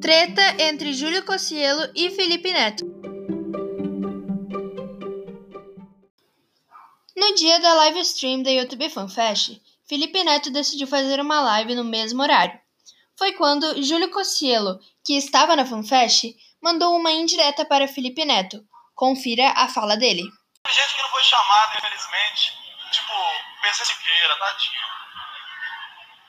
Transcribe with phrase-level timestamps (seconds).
[0.00, 2.86] Treta entre Júlio Cossielo e Felipe Neto.
[7.14, 11.74] No dia da live stream da YouTube Fan Fest, Felipe Neto decidiu fazer uma live
[11.74, 12.58] no mesmo horário.
[13.18, 18.64] Foi quando Júlio Cossielo, que estava na FanFest, mandou uma indireta para Felipe Neto.
[18.94, 20.22] Confira a fala dele.
[20.64, 22.54] Tem gente que não foi chamada, infelizmente.
[22.90, 23.12] Tipo,
[23.60, 24.80] PC Siqueira, tadinho.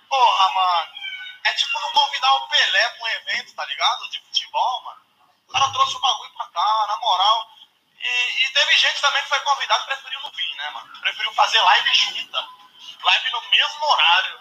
[0.10, 1.01] Porra, mano.
[1.44, 4.10] É tipo não convidar o Pelé pra um evento, tá ligado?
[4.10, 5.02] De futebol, mano.
[5.48, 7.52] O cara trouxe o bagulho pra cá, na moral.
[8.00, 11.00] E, e teve gente também que foi convidado e preferiu não vir, né, mano?
[11.02, 12.48] Preferiu fazer live junta.
[13.04, 14.40] Live no mesmo horário.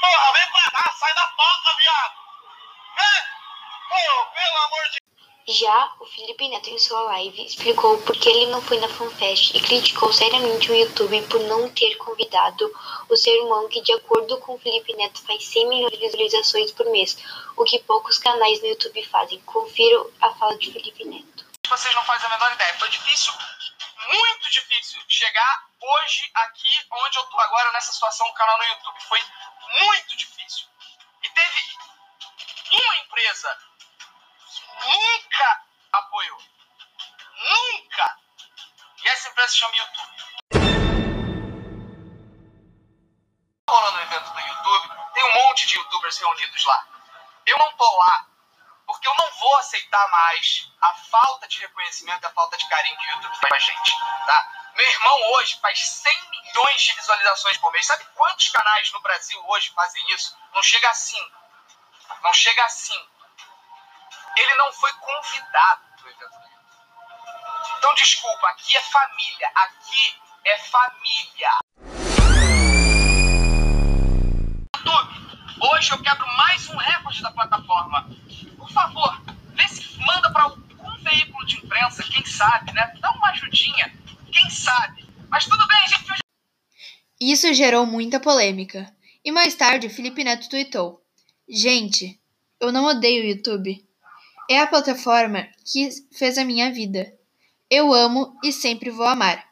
[0.00, 2.14] Porra, vem pra cá, sai da porta, viado.
[2.96, 3.40] Vem!
[3.88, 5.00] Pô, pelo amor de
[5.50, 9.54] já o Felipe Neto, em sua live, explicou por que ele não foi na FanFest
[9.54, 12.72] e criticou seriamente o YouTube por não ter convidado
[13.08, 16.70] o ser humano que, de acordo com o Felipe Neto, faz 100 milhões de visualizações
[16.72, 17.18] por mês,
[17.56, 19.40] o que poucos canais no YouTube fazem.
[19.40, 21.44] Confira a fala de Felipe Neto.
[21.68, 22.78] Vocês não fazem a menor ideia.
[22.78, 23.32] Foi difícil,
[24.12, 29.00] muito difícil, chegar hoje aqui onde eu tô agora nessa situação no canal no YouTube.
[29.08, 29.20] Foi
[29.80, 30.66] muito difícil.
[31.22, 31.60] E teve
[32.72, 33.69] uma empresa
[34.86, 36.38] nunca apoiou.
[37.36, 38.18] Nunca!
[39.02, 40.30] E essa empresa se chama YouTube.
[43.68, 46.86] Rolando o evento do YouTube, tem um monte de youtubers reunidos lá.
[47.46, 48.26] Eu não tô lá
[48.86, 53.06] porque eu não vou aceitar mais a falta de reconhecimento a falta de carinho que
[53.06, 53.92] o YouTube faz pra gente,
[54.26, 54.70] tá?
[54.74, 57.86] Meu irmão hoje faz 100 milhões de visualizações por mês.
[57.86, 60.36] Sabe quantos canais no Brasil hoje fazem isso?
[60.52, 61.32] Não chega assim.
[62.22, 63.09] Não chega assim
[64.40, 67.76] ele não foi convidado para o evento YouTube.
[67.78, 69.50] Então, desculpa, aqui é família.
[69.54, 70.16] Aqui
[70.46, 71.50] é família.
[74.76, 78.08] YouTube, hoje eu quebro mais um recorde da plataforma.
[78.56, 79.20] Por favor,
[79.54, 82.94] vê se manda para algum veículo de imprensa, quem sabe, né?
[82.98, 83.92] Dá uma ajudinha,
[84.32, 85.06] quem sabe.
[85.28, 86.20] Mas tudo bem, gente.
[87.20, 88.90] Isso gerou muita polêmica.
[89.22, 91.04] E mais tarde, Felipe Neto tweetou:
[91.46, 92.18] Gente,
[92.58, 93.89] eu não odeio o YouTube.
[94.50, 97.16] É a plataforma que fez a minha vida.
[97.70, 99.48] Eu amo e sempre vou amar.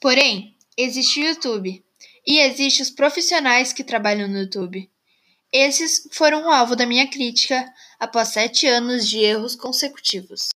[0.00, 1.80] Porém, existe o YouTube
[2.26, 4.90] e existem os profissionais que trabalham no YouTube.
[5.52, 10.48] Esses foram o alvo da minha crítica após sete anos de erros consecutivos.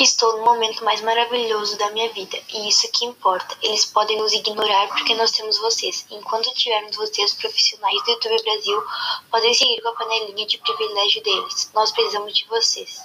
[0.00, 3.56] Estou no momento mais maravilhoso da minha vida e isso que importa.
[3.62, 6.06] Eles podem nos ignorar porque nós temos vocês.
[6.10, 8.82] Enquanto tivermos vocês, profissionais do YouTube Brasil,
[9.30, 11.70] podem seguir com a panelinha de privilégio deles.
[11.74, 13.00] Nós precisamos de vocês.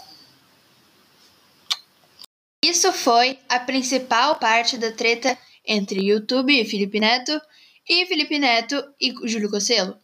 [2.63, 7.39] Isso foi a principal parte da treta entre YouTube e Felipe Neto
[7.87, 9.95] e Felipe Neto e Júlio Cocelo.